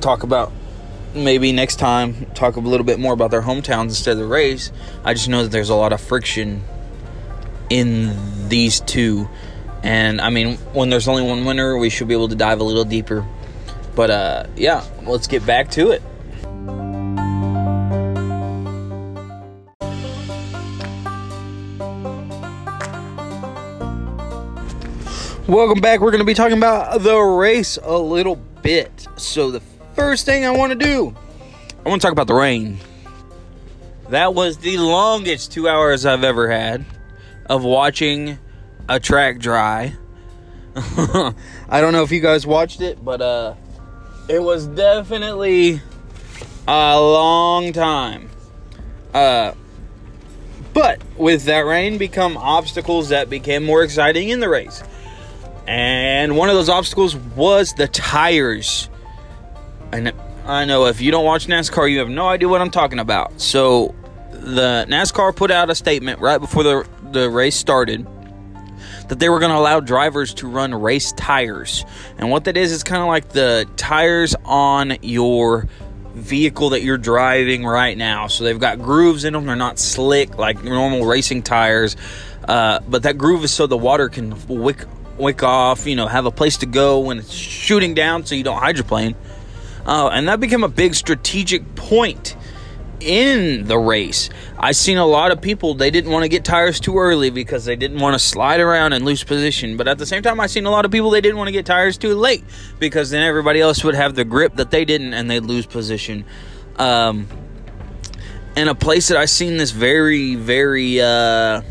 Talk 0.00 0.22
about 0.22 0.52
maybe 1.14 1.52
next 1.52 1.76
time 1.76 2.26
talk 2.34 2.56
a 2.56 2.60
little 2.60 2.84
bit 2.84 3.00
more 3.00 3.14
about 3.14 3.30
their 3.30 3.42
hometowns 3.42 3.84
instead 3.84 4.12
of 4.12 4.18
the 4.18 4.26
race. 4.26 4.70
I 5.04 5.14
just 5.14 5.28
know 5.28 5.42
that 5.42 5.50
there's 5.50 5.70
a 5.70 5.74
lot 5.74 5.92
of 5.92 6.00
friction 6.00 6.62
in 7.70 8.48
these 8.48 8.80
two. 8.80 9.28
And 9.82 10.20
I 10.20 10.30
mean, 10.30 10.56
when 10.72 10.90
there's 10.90 11.08
only 11.08 11.22
one 11.22 11.44
winner, 11.44 11.76
we 11.78 11.90
should 11.90 12.08
be 12.08 12.14
able 12.14 12.28
to 12.28 12.34
dive 12.34 12.60
a 12.60 12.64
little 12.64 12.84
deeper. 12.84 13.26
But 13.94 14.10
uh, 14.10 14.46
yeah, 14.56 14.84
let's 15.04 15.26
get 15.26 15.44
back 15.46 15.70
to 15.72 15.90
it. 15.90 16.02
Welcome 25.48 25.80
back. 25.80 26.00
We're 26.00 26.10
going 26.10 26.20
to 26.20 26.26
be 26.26 26.34
talking 26.34 26.58
about 26.58 27.00
the 27.00 27.16
race 27.16 27.78
a 27.82 27.96
little 27.96 28.36
bit. 28.36 29.08
So, 29.16 29.50
the 29.50 29.62
first 29.94 30.26
thing 30.26 30.44
I 30.44 30.50
want 30.50 30.78
to 30.78 30.78
do, 30.78 31.16
I 31.86 31.88
want 31.88 32.02
to 32.02 32.06
talk 32.06 32.12
about 32.12 32.26
the 32.26 32.34
rain. 32.34 32.76
That 34.10 34.34
was 34.34 34.58
the 34.58 34.76
longest 34.76 35.50
two 35.50 35.66
hours 35.66 36.04
I've 36.04 36.22
ever 36.22 36.50
had 36.50 36.84
of 37.46 37.64
watching 37.64 38.36
a 38.90 39.00
track 39.00 39.38
dry. 39.38 39.96
I 40.76 41.32
don't 41.80 41.94
know 41.94 42.02
if 42.02 42.12
you 42.12 42.20
guys 42.20 42.46
watched 42.46 42.82
it, 42.82 43.02
but 43.02 43.22
uh, 43.22 43.54
it 44.28 44.42
was 44.42 44.66
definitely 44.66 45.80
a 46.66 47.00
long 47.00 47.72
time. 47.72 48.28
Uh, 49.14 49.54
but 50.74 51.00
with 51.16 51.44
that 51.44 51.60
rain, 51.60 51.96
become 51.96 52.36
obstacles 52.36 53.08
that 53.08 53.30
became 53.30 53.64
more 53.64 53.82
exciting 53.82 54.28
in 54.28 54.40
the 54.40 54.48
race. 54.50 54.82
And 55.68 56.34
one 56.34 56.48
of 56.48 56.54
those 56.54 56.70
obstacles 56.70 57.14
was 57.14 57.74
the 57.74 57.88
tires. 57.88 58.88
And 59.92 60.14
I 60.46 60.64
know 60.64 60.86
if 60.86 61.02
you 61.02 61.10
don't 61.10 61.26
watch 61.26 61.46
NASCAR, 61.46 61.92
you 61.92 61.98
have 61.98 62.08
no 62.08 62.26
idea 62.26 62.48
what 62.48 62.62
I'm 62.62 62.70
talking 62.70 62.98
about. 62.98 63.38
So 63.38 63.94
the 64.30 64.86
NASCAR 64.88 65.36
put 65.36 65.50
out 65.50 65.68
a 65.68 65.74
statement 65.74 66.20
right 66.20 66.38
before 66.38 66.62
the 66.62 66.88
the 67.12 67.28
race 67.28 67.54
started 67.54 68.06
that 69.08 69.18
they 69.18 69.28
were 69.28 69.38
going 69.38 69.50
to 69.50 69.58
allow 69.58 69.80
drivers 69.80 70.32
to 70.34 70.48
run 70.48 70.74
race 70.74 71.12
tires. 71.12 71.84
And 72.16 72.30
what 72.30 72.44
that 72.44 72.56
is 72.56 72.72
is 72.72 72.82
kind 72.82 73.02
of 73.02 73.08
like 73.08 73.30
the 73.30 73.68
tires 73.76 74.34
on 74.46 74.96
your 75.02 75.68
vehicle 76.14 76.70
that 76.70 76.82
you're 76.82 76.98
driving 76.98 77.64
right 77.64 77.96
now. 77.96 78.26
So 78.26 78.44
they've 78.44 78.58
got 78.58 78.78
grooves 78.78 79.24
in 79.24 79.34
them. 79.34 79.44
They're 79.44 79.54
not 79.56 79.78
slick 79.78 80.38
like 80.38 80.64
normal 80.64 81.04
racing 81.04 81.42
tires. 81.42 81.96
Uh, 82.46 82.80
but 82.88 83.02
that 83.02 83.18
groove 83.18 83.44
is 83.44 83.52
so 83.52 83.66
the 83.66 83.76
water 83.76 84.08
can 84.08 84.34
wick 84.48 84.86
wick 85.18 85.42
off, 85.42 85.86
you 85.86 85.96
know, 85.96 86.06
have 86.06 86.26
a 86.26 86.30
place 86.30 86.58
to 86.58 86.66
go 86.66 87.00
when 87.00 87.18
it's 87.18 87.32
shooting 87.32 87.94
down 87.94 88.24
so 88.24 88.34
you 88.34 88.44
don't 88.44 88.58
hydroplane. 88.58 89.14
Uh, 89.86 90.08
and 90.08 90.28
that 90.28 90.40
became 90.40 90.64
a 90.64 90.68
big 90.68 90.94
strategic 90.94 91.74
point 91.74 92.36
in 93.00 93.66
the 93.66 93.78
race. 93.78 94.28
I 94.58 94.72
seen 94.72 94.98
a 94.98 95.06
lot 95.06 95.30
of 95.30 95.40
people 95.40 95.74
they 95.74 95.90
didn't 95.90 96.10
want 96.10 96.24
to 96.24 96.28
get 96.28 96.44
tires 96.44 96.80
too 96.80 96.98
early 96.98 97.30
because 97.30 97.64
they 97.64 97.76
didn't 97.76 98.00
want 98.00 98.14
to 98.14 98.18
slide 98.18 98.60
around 98.60 98.92
and 98.92 99.04
lose 99.04 99.22
position. 99.22 99.76
But 99.76 99.88
at 99.88 99.98
the 99.98 100.06
same 100.06 100.22
time, 100.22 100.40
I 100.40 100.46
seen 100.46 100.66
a 100.66 100.70
lot 100.70 100.84
of 100.84 100.90
people 100.90 101.10
they 101.10 101.20
didn't 101.20 101.38
want 101.38 101.48
to 101.48 101.52
get 101.52 101.64
tires 101.64 101.96
too 101.96 102.14
late 102.14 102.44
because 102.78 103.10
then 103.10 103.22
everybody 103.22 103.60
else 103.60 103.84
would 103.84 103.94
have 103.94 104.14
the 104.14 104.24
grip 104.24 104.56
that 104.56 104.70
they 104.70 104.84
didn't 104.84 105.14
and 105.14 105.30
they'd 105.30 105.44
lose 105.44 105.66
position. 105.66 106.24
Um, 106.76 107.28
and 108.56 108.68
a 108.68 108.74
place 108.74 109.08
that 109.08 109.16
I 109.16 109.26
seen 109.26 109.56
this 109.56 109.70
very, 109.70 110.34
very 110.34 111.00
uh, 111.00 111.62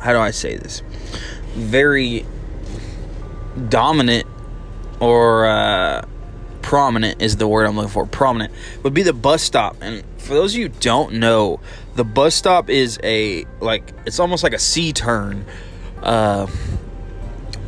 how 0.00 0.12
do 0.12 0.18
I 0.18 0.30
say 0.30 0.56
this? 0.56 0.82
Very 1.54 2.24
dominant 3.68 4.26
or 5.00 5.46
uh, 5.46 6.04
prominent 6.62 7.20
is 7.22 7.36
the 7.36 7.48
word 7.48 7.66
I'm 7.66 7.76
looking 7.76 7.90
for. 7.90 8.06
Prominent 8.06 8.52
would 8.82 8.94
be 8.94 9.02
the 9.02 9.12
bus 9.12 9.42
stop. 9.42 9.76
And 9.80 10.04
for 10.18 10.34
those 10.34 10.54
of 10.54 10.60
you 10.60 10.68
don't 10.68 11.14
know, 11.14 11.60
the 11.94 12.04
bus 12.04 12.34
stop 12.34 12.70
is 12.70 12.98
a 13.02 13.44
like 13.60 13.92
it's 14.06 14.20
almost 14.20 14.42
like 14.42 14.52
a 14.52 14.58
C 14.58 14.92
turn. 14.92 15.44
Uh, 16.02 16.46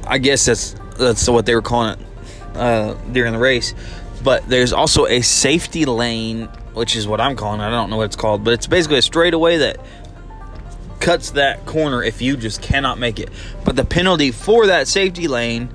I 0.06 0.18
guess 0.18 0.44
that's 0.46 0.74
that's 0.98 1.28
what 1.28 1.46
they 1.46 1.54
were 1.54 1.62
calling 1.62 1.98
it 1.98 2.06
uh, 2.54 2.94
during 3.12 3.32
the 3.32 3.38
race. 3.38 3.74
But 4.22 4.48
there's 4.48 4.72
also 4.72 5.06
a 5.06 5.20
safety 5.22 5.84
lane, 5.84 6.44
which 6.74 6.94
is 6.94 7.08
what 7.08 7.20
I'm 7.20 7.34
calling 7.34 7.60
it. 7.60 7.64
I 7.64 7.70
don't 7.70 7.90
know 7.90 7.96
what 7.96 8.04
it's 8.04 8.16
called, 8.16 8.44
but 8.44 8.52
it's 8.54 8.66
basically 8.66 8.98
a 8.98 9.02
straightaway 9.02 9.58
that 9.58 9.78
cuts 11.00 11.32
that 11.32 11.66
corner 11.66 12.04
if 12.04 12.22
you 12.22 12.36
just 12.36 12.62
cannot 12.62 12.98
make 12.98 13.18
it. 13.18 13.30
But 13.64 13.74
the 13.74 13.84
penalty 13.84 14.30
for 14.30 14.68
that 14.68 14.86
safety 14.86 15.26
lane 15.26 15.68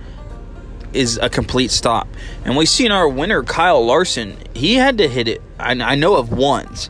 is 0.94 1.18
a 1.22 1.30
complete 1.30 1.72
stop. 1.72 2.08
And 2.46 2.56
we've 2.56 2.70
seen 2.70 2.92
our 2.92 3.08
winner, 3.08 3.44
Kyle 3.44 3.86
Larson, 3.86 4.38
he 4.54 4.76
had 4.76 4.98
to 5.00 5.08
hit 5.08 5.28
it. 5.28 5.42
I, 5.60 5.72
I 5.72 5.96
know 5.96 6.16
of 6.16 6.32
once. 6.32 6.90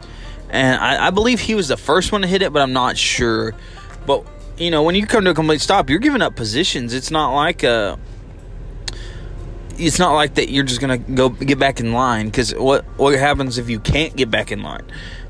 And 0.50 0.80
I, 0.80 1.08
I, 1.08 1.10
believe 1.10 1.42
he 1.42 1.56
was 1.56 1.68
the 1.68 1.78
first 1.78 2.12
one 2.12 2.22
to 2.22 2.28
hit 2.28 2.42
it, 2.42 2.54
but 2.54 2.62
I'm 2.62 2.74
not 2.74 2.98
sure. 2.98 3.54
But, 4.06 4.26
you 4.58 4.72
know, 4.72 4.84
when 4.84 4.96
you 4.96 5.06
come 5.06 5.26
to 5.26 5.32
a 5.32 5.34
complete 5.34 5.62
stop, 5.62 5.90
you're 5.90 6.00
giving 6.00 6.22
up 6.22 6.36
positions. 6.36 6.94
It's 6.94 7.12
not 7.12 7.34
like 7.34 7.64
a. 7.64 8.00
It's 9.78 10.00
not 10.00 10.14
like 10.14 10.36
that 10.36 10.50
you're 10.50 10.64
just 10.64 10.82
gonna 10.82 10.98
go 10.98 11.30
get 11.30 11.60
back 11.60 11.80
in 11.80 11.94
line 11.94 12.26
because 12.26 12.56
what 12.56 12.84
what 12.98 13.14
happens 13.14 13.60
if 13.60 13.70
you 13.70 13.80
can't 13.80 14.16
get 14.16 14.32
back 14.32 14.52
in 14.52 14.64
line? 14.64 14.82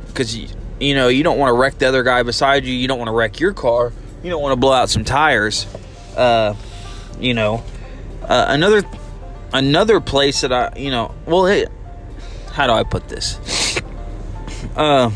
Because 0.08 0.38
you, 0.38 0.48
you 0.80 0.96
know 0.96 1.10
you 1.10 1.22
don't 1.22 1.38
want 1.38 1.50
to 1.50 1.60
wreck 1.60 1.78
the 1.80 1.86
other 1.86 2.02
guy 2.02 2.24
beside 2.24 2.64
you. 2.64 2.74
You 2.74 2.88
don't 2.88 2.98
want 2.98 3.10
to 3.10 3.14
wreck 3.14 3.42
your 3.42 3.52
car. 3.52 3.92
You 4.24 4.30
don't 4.30 4.42
want 4.42 4.54
to 4.54 4.56
blow 4.56 4.72
out 4.72 4.90
some 4.90 5.04
tires. 5.04 5.68
Uh, 6.16 6.56
you 7.20 7.34
know, 7.34 7.62
uh, 8.28 8.46
another 8.50 8.84
another 9.54 10.00
place 10.00 10.42
that 10.42 10.52
I, 10.52 10.74
you 10.78 10.92
know, 10.92 11.14
well, 11.26 11.46
hey, 11.46 11.66
how 12.52 12.68
do 12.68 12.74
I 12.74 12.84
put 12.84 13.08
this? 13.08 13.40
Uh, 14.76 15.12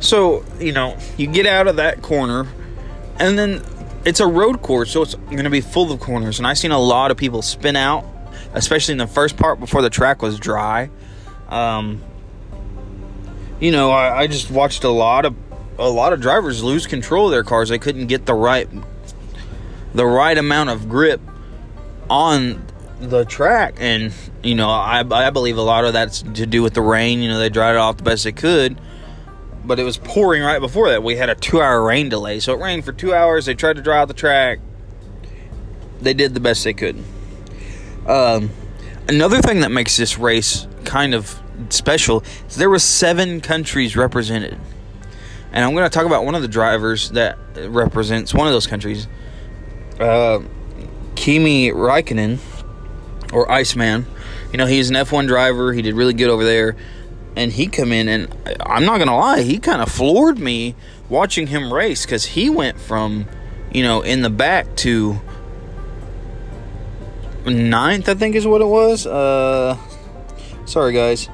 so 0.00 0.44
you 0.58 0.72
know, 0.72 0.96
you 1.16 1.26
get 1.26 1.46
out 1.46 1.68
of 1.68 1.76
that 1.76 2.02
corner, 2.02 2.48
and 3.18 3.38
then 3.38 3.62
it's 4.04 4.20
a 4.20 4.26
road 4.26 4.62
course, 4.62 4.90
so 4.90 5.02
it's 5.02 5.14
going 5.14 5.44
to 5.44 5.50
be 5.50 5.60
full 5.60 5.92
of 5.92 6.00
corners. 6.00 6.38
And 6.38 6.46
I've 6.46 6.58
seen 6.58 6.72
a 6.72 6.78
lot 6.78 7.10
of 7.10 7.16
people 7.16 7.42
spin 7.42 7.76
out, 7.76 8.04
especially 8.54 8.92
in 8.92 8.98
the 8.98 9.06
first 9.06 9.36
part 9.36 9.60
before 9.60 9.82
the 9.82 9.90
track 9.90 10.22
was 10.22 10.38
dry. 10.38 10.90
Um, 11.48 12.02
you 13.60 13.72
know, 13.72 13.90
I, 13.90 14.20
I 14.20 14.26
just 14.26 14.50
watched 14.50 14.84
a 14.84 14.90
lot 14.90 15.24
of 15.26 15.36
a 15.78 15.88
lot 15.88 16.12
of 16.12 16.20
drivers 16.20 16.62
lose 16.62 16.86
control 16.86 17.26
of 17.26 17.32
their 17.32 17.44
cars. 17.44 17.68
They 17.68 17.78
couldn't 17.78 18.06
get 18.06 18.26
the 18.26 18.34
right 18.34 18.68
the 19.94 20.06
right 20.06 20.36
amount 20.36 20.70
of 20.70 20.88
grip 20.88 21.20
on 22.08 22.64
the 23.00 23.24
track. 23.24 23.76
and 23.78 24.12
you 24.42 24.54
know 24.54 24.68
I, 24.68 25.00
I 25.00 25.30
believe 25.30 25.56
a 25.56 25.62
lot 25.62 25.84
of 25.84 25.92
that's 25.94 26.22
to 26.22 26.46
do 26.46 26.62
with 26.62 26.74
the 26.74 26.82
rain. 26.82 27.20
You 27.20 27.28
know 27.28 27.38
they 27.38 27.48
dried 27.48 27.74
it 27.74 27.78
off 27.78 27.96
the 27.96 28.02
best 28.02 28.24
they 28.24 28.32
could 28.32 28.78
but 29.64 29.78
it 29.78 29.84
was 29.84 29.98
pouring 29.98 30.42
right 30.42 30.58
before 30.58 30.88
that. 30.90 31.02
We 31.02 31.16
had 31.16 31.28
a 31.28 31.34
two 31.34 31.60
hour 31.60 31.82
rain 31.82 32.08
delay 32.08 32.40
so 32.40 32.54
it 32.54 32.60
rained 32.60 32.84
for 32.84 32.92
two 32.92 33.14
hours. 33.14 33.46
They 33.46 33.54
tried 33.54 33.76
to 33.76 33.82
dry 33.82 33.98
out 33.98 34.08
the 34.08 34.14
track. 34.14 34.58
They 36.00 36.14
did 36.14 36.34
the 36.34 36.40
best 36.40 36.64
they 36.64 36.72
could. 36.72 37.02
Um, 38.06 38.50
another 39.08 39.42
thing 39.42 39.60
that 39.60 39.70
makes 39.70 39.96
this 39.96 40.18
race 40.18 40.66
kind 40.84 41.14
of 41.14 41.38
special 41.68 42.24
is 42.48 42.56
there 42.56 42.70
were 42.70 42.78
seven 42.78 43.40
countries 43.40 43.96
represented. 43.96 44.58
And 45.52 45.64
i'm 45.64 45.72
going 45.72 45.84
to 45.84 45.90
talk 45.90 46.06
about 46.06 46.24
one 46.24 46.34
of 46.34 46.42
the 46.42 46.48
drivers 46.48 47.10
that 47.10 47.36
represents 47.56 48.32
one 48.32 48.46
of 48.46 48.52
those 48.52 48.66
countries 48.66 49.08
uh, 50.00 50.40
Kimi 51.14 51.70
Raikkonen 51.70 52.38
or 53.32 53.50
Iceman. 53.50 54.06
You 54.52 54.58
know, 54.58 54.66
he's 54.66 54.90
an 54.90 54.96
F1 54.96 55.26
driver. 55.26 55.72
He 55.72 55.82
did 55.82 55.94
really 55.94 56.14
good 56.14 56.30
over 56.30 56.44
there. 56.44 56.76
And 57.36 57.52
he 57.52 57.68
come 57.68 57.92
in 57.92 58.08
and 58.08 58.34
I'm 58.60 58.84
not 58.84 58.96
going 58.96 59.08
to 59.08 59.14
lie, 59.14 59.42
he 59.42 59.58
kind 59.58 59.80
of 59.80 59.90
floored 59.90 60.38
me 60.38 60.74
watching 61.08 61.46
him 61.46 61.72
race 61.72 62.04
cuz 62.04 62.24
he 62.24 62.50
went 62.50 62.80
from, 62.80 63.26
you 63.72 63.82
know, 63.84 64.00
in 64.00 64.22
the 64.22 64.30
back 64.30 64.74
to 64.76 65.20
ninth, 67.46 68.08
I 68.08 68.14
think 68.14 68.34
is 68.34 68.46
what 68.46 68.60
it 68.60 68.66
was. 68.66 69.06
Uh 69.06 69.76
sorry 70.64 70.92
guys. 70.92 71.28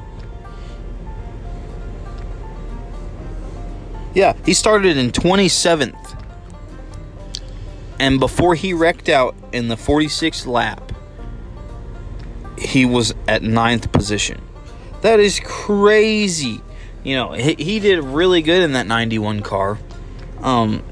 Yeah, 4.15 4.35
he 4.45 4.55
started 4.55 4.97
in 4.97 5.13
27th 5.13 6.06
and 7.99 8.21
before 8.21 8.55
he 8.55 8.73
wrecked 8.75 9.09
out 9.09 9.35
in 9.53 9.69
the 9.69 9.77
46th 9.77 10.47
lap, 10.47 10.93
he 12.59 12.85
was 12.85 13.15
at 13.29 13.43
ninth 13.43 13.93
position. 13.93 14.41
That 15.03 15.21
is 15.21 15.41
crazy. 15.45 16.61
You 17.05 17.17
know, 17.17 17.33
he, 17.33 17.55
he 17.55 17.81
did 17.81 18.03
really 18.03 18.43
good 18.43 18.63
in 18.63 18.73
that 18.73 18.87
91 18.87 19.41
car. 19.43 19.79
Um, 20.41 20.83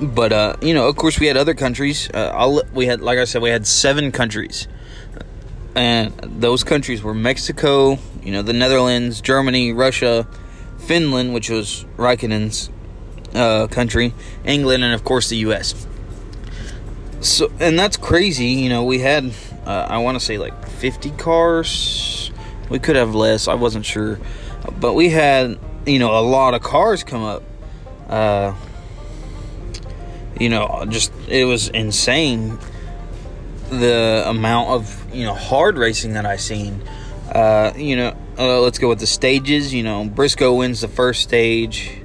but 0.00 0.32
uh, 0.32 0.56
you 0.62 0.74
know, 0.74 0.88
of 0.88 0.96
course, 0.96 1.20
we 1.20 1.26
had 1.26 1.36
other 1.36 1.54
countries. 1.54 2.08
Uh, 2.10 2.62
we 2.72 2.86
had, 2.86 3.00
like 3.00 3.18
I 3.18 3.24
said, 3.24 3.42
we 3.42 3.50
had 3.50 3.66
seven 3.66 4.12
countries, 4.12 4.66
and 5.74 6.12
those 6.40 6.64
countries 6.64 7.02
were 7.02 7.14
Mexico, 7.14 7.98
you 8.22 8.32
know, 8.32 8.42
the 8.42 8.54
Netherlands, 8.54 9.20
Germany, 9.20 9.72
Russia, 9.72 10.26
Finland, 10.78 11.34
which 11.34 11.50
was 11.50 11.84
Raikkonen's 11.96 12.70
uh, 13.34 13.66
country, 13.66 14.14
England, 14.44 14.84
and 14.84 14.94
of 14.94 15.04
course 15.04 15.28
the 15.28 15.36
U.S. 15.38 15.86
So, 17.20 17.52
and 17.60 17.78
that's 17.78 17.96
crazy. 17.96 18.46
You 18.46 18.68
know, 18.70 18.84
we 18.84 18.98
had, 18.98 19.32
uh, 19.66 19.86
I 19.88 19.98
want 19.98 20.18
to 20.18 20.24
say 20.24 20.38
like 20.38 20.66
50 20.66 21.10
cars. 21.12 22.30
We 22.70 22.78
could 22.78 22.96
have 22.96 23.14
less. 23.14 23.48
I 23.48 23.54
wasn't 23.54 23.84
sure, 23.84 24.18
but 24.78 24.94
we 24.94 25.10
had, 25.10 25.58
you 25.86 25.98
know, 25.98 26.18
a 26.18 26.22
lot 26.22 26.54
of 26.54 26.62
cars 26.62 27.04
come 27.04 27.22
up. 27.22 27.42
Uh, 28.08 28.54
you 30.38 30.48
know, 30.48 30.86
just 30.88 31.12
it 31.28 31.44
was 31.44 31.68
insane 31.68 32.58
the 33.68 34.24
amount 34.26 34.70
of 34.70 35.14
you 35.14 35.24
know 35.24 35.34
hard 35.34 35.76
racing 35.76 36.14
that 36.14 36.24
I 36.24 36.36
seen. 36.36 36.82
Uh, 37.30 37.72
you 37.76 37.96
know, 37.96 38.16
uh, 38.38 38.60
let's 38.60 38.78
go 38.78 38.88
with 38.88 39.00
the 39.00 39.06
stages. 39.06 39.72
You 39.72 39.82
know, 39.82 40.04
Briscoe 40.06 40.54
wins 40.54 40.80
the 40.80 40.88
first 40.88 41.22
stage. 41.22 42.00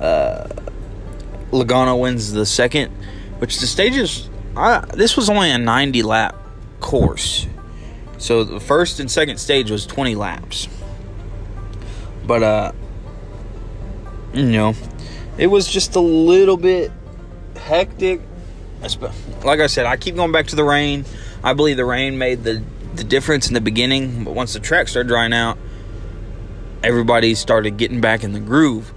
Uh, 0.00 0.48
Logano 1.50 2.00
wins 2.00 2.32
the 2.32 2.46
second, 2.46 2.90
which 3.38 3.60
the 3.60 3.66
stages. 3.66 4.29
I, 4.56 4.84
this 4.94 5.16
was 5.16 5.28
only 5.28 5.50
a 5.50 5.58
90 5.58 6.02
lap 6.02 6.36
course, 6.80 7.46
so 8.18 8.44
the 8.44 8.60
first 8.60 9.00
and 9.00 9.10
second 9.10 9.38
stage 9.38 9.70
was 9.70 9.86
20 9.86 10.14
laps. 10.14 10.68
But 12.26 12.42
uh, 12.42 12.72
you 14.32 14.44
know, 14.44 14.74
it 15.38 15.46
was 15.48 15.66
just 15.66 15.96
a 15.96 16.00
little 16.00 16.56
bit 16.56 16.92
hectic. 17.56 18.20
Like 19.44 19.60
I 19.60 19.66
said, 19.66 19.86
I 19.86 19.96
keep 19.96 20.16
going 20.16 20.32
back 20.32 20.46
to 20.48 20.56
the 20.56 20.64
rain. 20.64 21.04
I 21.42 21.52
believe 21.54 21.76
the 21.76 21.84
rain 21.84 22.18
made 22.18 22.44
the, 22.44 22.62
the 22.94 23.04
difference 23.04 23.48
in 23.48 23.54
the 23.54 23.60
beginning, 23.60 24.24
but 24.24 24.34
once 24.34 24.52
the 24.52 24.60
track 24.60 24.88
started 24.88 25.08
drying 25.08 25.32
out, 25.32 25.58
everybody 26.82 27.34
started 27.34 27.76
getting 27.76 28.00
back 28.00 28.24
in 28.24 28.32
the 28.32 28.40
groove. 28.40 28.92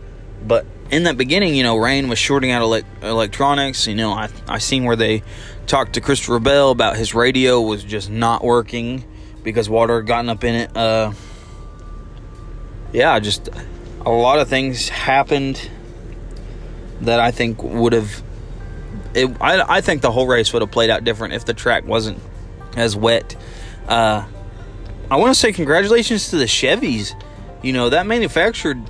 But 0.46 0.66
in 0.92 1.04
that 1.04 1.18
beginning, 1.18 1.56
you 1.56 1.64
know, 1.64 1.78
rain 1.78 2.08
was 2.10 2.20
shorting 2.20 2.52
out 2.52 2.62
ele- 2.62 3.10
electronics. 3.10 3.88
You 3.88 3.96
know, 3.96 4.12
I 4.12 4.30
I 4.48 4.58
seen 4.58 4.84
where 4.84 4.96
they 4.96 5.24
talked 5.68 5.94
to 5.94 6.02
Christopher 6.02 6.40
Bell 6.40 6.72
about 6.72 6.98
his 6.98 7.14
radio 7.14 7.62
was 7.62 7.84
just 7.84 8.10
not 8.10 8.44
working 8.44 9.06
because 9.44 9.70
water 9.70 9.98
had 9.98 10.08
gotten 10.08 10.30
up 10.30 10.44
in 10.44 10.56
it. 10.56 10.76
Uh, 10.76 11.14
yeah, 12.92 13.20
just 13.20 13.50
a 14.06 14.12
lot 14.12 14.40
of 14.40 14.50
things 14.50 14.90
happened 14.90 15.70
that 17.02 17.20
I 17.20 17.32
think 17.32 17.64
would 17.64 17.94
have 17.94 18.24
I, 19.16 19.64
I 19.78 19.82
think 19.82 20.02
the 20.02 20.12
whole 20.12 20.28
race 20.28 20.52
would 20.54 20.62
have 20.62 20.72
played 20.72 20.90
out 20.90 21.04
different 21.04 21.34
if 21.34 21.46
the 21.46 21.54
track 21.54 21.86
wasn't 21.86 22.20
as 22.76 22.96
wet. 22.96 23.36
Uh, 23.88 24.26
I 25.12 25.18
want 25.18 25.34
to 25.34 25.40
say 25.40 25.54
congratulations 25.54 26.30
to 26.30 26.38
the 26.38 26.46
Chevys. 26.46 27.14
You 27.62 27.74
know 27.74 27.90
that 27.90 28.08
manufactured, 28.08 28.82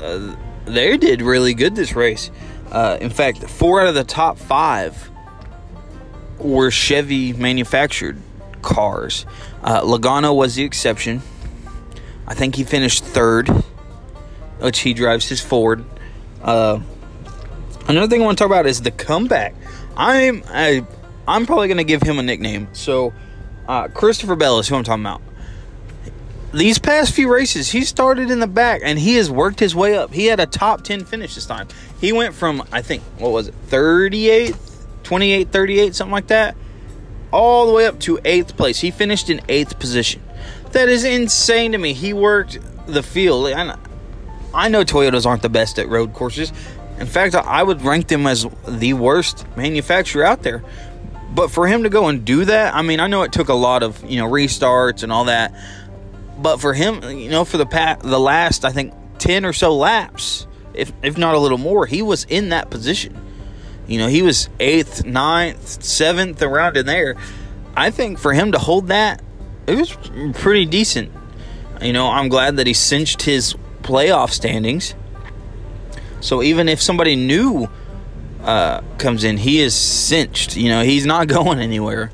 uh, 0.00 0.34
they 0.68 0.96
did 0.96 1.22
really 1.22 1.54
good 1.54 1.74
this 1.74 1.94
race. 1.94 2.30
Uh, 2.70 2.98
in 3.00 3.10
fact, 3.10 3.44
four 3.44 3.80
out 3.80 3.88
of 3.88 3.94
the 3.94 4.04
top 4.04 4.38
five 4.38 5.10
were 6.38 6.70
Chevy 6.70 7.32
manufactured 7.32 8.20
cars. 8.62 9.26
Uh, 9.62 9.82
Logano 9.82 10.36
was 10.36 10.54
the 10.54 10.62
exception. 10.64 11.22
I 12.26 12.34
think 12.34 12.54
he 12.56 12.64
finished 12.64 13.04
third, 13.04 13.48
which 14.60 14.80
he 14.80 14.92
drives 14.94 15.28
his 15.28 15.40
Ford. 15.40 15.84
Uh, 16.42 16.80
Another 17.88 18.06
thing 18.06 18.20
I 18.20 18.26
want 18.26 18.36
to 18.36 18.44
talk 18.44 18.50
about 18.50 18.66
is 18.66 18.82
the 18.82 18.90
comeback. 18.90 19.54
I'm 19.96 20.42
I, 20.48 20.84
I'm 21.26 21.46
probably 21.46 21.68
gonna 21.68 21.84
give 21.84 22.02
him 22.02 22.18
a 22.18 22.22
nickname. 22.22 22.68
So 22.74 23.14
uh, 23.66 23.88
Christopher 23.88 24.36
Bell 24.36 24.58
is 24.58 24.68
who 24.68 24.76
I'm 24.76 24.84
talking 24.84 25.02
about. 25.04 25.22
These 26.52 26.78
past 26.78 27.14
few 27.14 27.32
races, 27.32 27.70
he 27.70 27.84
started 27.84 28.30
in 28.30 28.40
the 28.40 28.46
back 28.46 28.80
and 28.82 28.98
he 28.98 29.14
has 29.16 29.30
worked 29.30 29.60
his 29.60 29.74
way 29.74 29.96
up. 29.96 30.12
He 30.12 30.26
had 30.26 30.40
a 30.40 30.46
top 30.46 30.82
10 30.82 31.04
finish 31.04 31.34
this 31.34 31.44
time. 31.44 31.68
He 32.00 32.12
went 32.12 32.34
from, 32.34 32.62
I 32.72 32.80
think, 32.80 33.02
what 33.18 33.32
was 33.32 33.48
it, 33.48 33.54
38, 33.66 34.56
28, 35.02 35.52
38, 35.52 35.94
something 35.94 36.12
like 36.12 36.28
that, 36.28 36.56
all 37.32 37.66
the 37.66 37.72
way 37.74 37.86
up 37.86 37.98
to 38.00 38.18
eighth 38.24 38.56
place. 38.56 38.80
He 38.80 38.90
finished 38.90 39.28
in 39.28 39.42
eighth 39.48 39.78
position. 39.78 40.22
That 40.72 40.88
is 40.88 41.04
insane 41.04 41.72
to 41.72 41.78
me. 41.78 41.92
He 41.92 42.12
worked 42.12 42.58
the 42.86 43.02
field. 43.02 43.48
And 43.48 43.76
I 44.54 44.68
know 44.68 44.84
Toyotas 44.84 45.26
aren't 45.26 45.42
the 45.42 45.50
best 45.50 45.78
at 45.78 45.88
road 45.88 46.14
courses, 46.14 46.52
in 46.98 47.06
fact, 47.06 47.34
I 47.34 47.62
would 47.62 47.82
rank 47.82 48.08
them 48.08 48.26
as 48.26 48.46
the 48.66 48.94
worst 48.94 49.46
manufacturer 49.56 50.24
out 50.24 50.42
there. 50.42 50.64
But 51.32 51.50
for 51.50 51.68
him 51.68 51.84
to 51.84 51.88
go 51.88 52.08
and 52.08 52.24
do 52.24 52.44
that, 52.46 52.74
I 52.74 52.82
mean, 52.82 52.98
I 53.00 53.06
know 53.06 53.22
it 53.22 53.32
took 53.32 53.48
a 53.48 53.54
lot 53.54 53.82
of 53.82 54.04
you 54.04 54.18
know 54.18 54.28
restarts 54.28 55.02
and 55.02 55.12
all 55.12 55.24
that, 55.26 55.54
but 56.38 56.58
for 56.58 56.72
him, 56.72 57.02
you 57.18 57.30
know, 57.30 57.44
for 57.44 57.56
the 57.56 57.66
pat 57.66 58.00
the 58.00 58.18
last 58.18 58.64
I 58.64 58.70
think 58.70 58.94
ten 59.18 59.44
or 59.44 59.52
so 59.52 59.76
laps, 59.76 60.46
if 60.74 60.92
if 61.02 61.18
not 61.18 61.34
a 61.34 61.38
little 61.38 61.58
more, 61.58 61.86
he 61.86 62.02
was 62.02 62.24
in 62.24 62.50
that 62.50 62.70
position. 62.70 63.16
You 63.86 63.98
know, 63.98 64.06
he 64.06 64.22
was 64.22 64.48
eighth, 64.60 65.04
ninth, 65.06 65.82
seventh, 65.82 66.42
around 66.42 66.76
in 66.76 66.86
there. 66.86 67.16
I 67.74 67.90
think 67.90 68.18
for 68.18 68.32
him 68.32 68.52
to 68.52 68.58
hold 68.58 68.88
that, 68.88 69.22
it 69.66 69.76
was 69.76 69.96
pretty 70.38 70.66
decent. 70.66 71.10
You 71.80 71.92
know, 71.92 72.08
I'm 72.08 72.28
glad 72.28 72.56
that 72.56 72.66
he 72.66 72.74
cinched 72.74 73.22
his 73.22 73.54
playoff 73.82 74.30
standings. 74.30 74.94
So 76.20 76.42
even 76.42 76.68
if 76.68 76.82
somebody 76.82 77.16
new 77.16 77.68
uh, 78.42 78.82
comes 78.98 79.24
in, 79.24 79.36
he 79.36 79.60
is 79.60 79.74
cinched. 79.74 80.56
You 80.56 80.68
know, 80.68 80.82
he's 80.82 81.06
not 81.06 81.28
going 81.36 81.60
anywhere. 81.60 82.10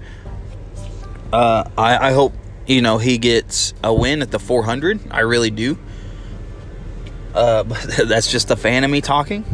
Uh, 1.32 1.68
I, 1.76 2.08
I 2.08 2.12
hope 2.12 2.34
you 2.66 2.82
know 2.82 2.98
he 2.98 3.18
gets 3.18 3.74
a 3.82 3.92
win 3.92 4.22
at 4.22 4.30
the 4.30 4.38
400. 4.38 5.00
I 5.10 5.20
really 5.20 5.50
do. 5.50 5.78
Uh, 7.34 7.62
but 7.64 7.80
that's 8.08 8.30
just 8.30 8.50
a 8.50 8.56
fan 8.56 8.84
of 8.84 8.90
me 8.90 9.00
talking 9.00 9.44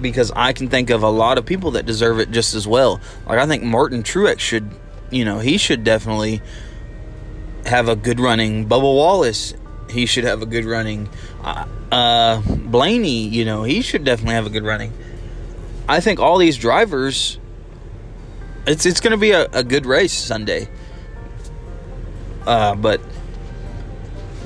because 0.00 0.30
I 0.34 0.52
can 0.52 0.68
think 0.68 0.90
of 0.90 1.02
a 1.02 1.08
lot 1.08 1.38
of 1.38 1.46
people 1.46 1.72
that 1.72 1.86
deserve 1.86 2.20
it 2.20 2.30
just 2.30 2.54
as 2.54 2.66
well. 2.66 3.00
Like 3.26 3.38
I 3.38 3.46
think 3.46 3.62
Martin 3.62 4.02
Truex 4.02 4.40
should, 4.40 4.70
you 5.10 5.24
know, 5.24 5.38
he 5.38 5.56
should 5.56 5.84
definitely 5.84 6.42
have 7.66 7.88
a 7.88 7.96
good 7.96 8.20
running. 8.20 8.68
Bubba 8.68 8.82
Wallace, 8.82 9.54
he 9.88 10.06
should 10.06 10.24
have 10.24 10.42
a 10.42 10.46
good 10.46 10.64
running. 10.64 11.08
Uh, 11.42 11.66
uh, 11.90 12.42
Blaney, 12.42 13.28
you 13.28 13.44
know, 13.44 13.62
he 13.62 13.80
should 13.80 14.04
definitely 14.04 14.34
have 14.34 14.46
a 14.46 14.50
good 14.50 14.64
running. 14.64 14.92
I 15.88 16.00
think 16.00 16.18
all 16.18 16.38
these 16.38 16.56
drivers, 16.56 17.38
it's 18.66 18.86
it's 18.86 19.00
going 19.00 19.12
to 19.12 19.18
be 19.18 19.32
a, 19.32 19.46
a, 19.52 19.62
good 19.62 19.86
race 19.86 20.12
Sunday. 20.12 20.68
Uh, 22.46 22.74
but 22.74 23.00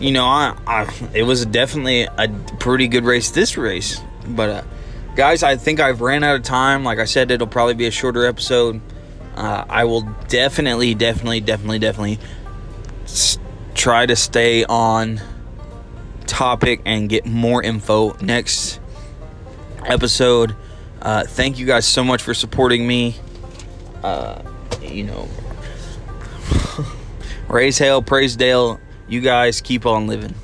you 0.00 0.12
know, 0.12 0.24
I, 0.24 0.56
I 0.66 1.08
it 1.14 1.24
was 1.24 1.44
definitely 1.46 2.02
a 2.02 2.28
pretty 2.60 2.88
good 2.88 3.04
race 3.04 3.30
this 3.30 3.56
race. 3.56 4.00
But 4.26 4.48
uh, 4.48 4.62
guys, 5.16 5.42
I 5.42 5.56
think 5.56 5.80
I've 5.80 6.00
ran 6.00 6.22
out 6.24 6.36
of 6.36 6.42
time. 6.42 6.84
Like 6.84 6.98
I 6.98 7.04
said, 7.04 7.30
it'll 7.30 7.46
probably 7.46 7.74
be 7.74 7.86
a 7.86 7.90
shorter 7.90 8.26
episode. 8.26 8.80
Uh, 9.34 9.64
I 9.68 9.84
will 9.84 10.02
definitely, 10.28 10.94
definitely, 10.94 11.40
definitely, 11.40 11.78
definitely 11.78 12.18
try 13.74 14.04
to 14.04 14.16
stay 14.16 14.64
on 14.64 15.20
topic 16.26 16.82
and 16.84 17.08
get 17.08 17.24
more 17.24 17.62
info 17.62 18.16
next 18.20 18.80
episode. 19.86 20.54
Uh, 21.00 21.24
thank 21.24 21.58
you 21.58 21.66
guys 21.66 21.86
so 21.86 22.02
much 22.02 22.22
for 22.22 22.34
supporting 22.34 22.86
me. 22.86 23.16
Uh, 24.02 24.42
you 24.82 25.04
know, 25.04 25.28
raise 27.48 27.78
hell, 27.78 28.02
praise 28.02 28.36
Dale. 28.36 28.80
You 29.08 29.20
guys 29.20 29.60
keep 29.60 29.86
on 29.86 30.06
living. 30.06 30.34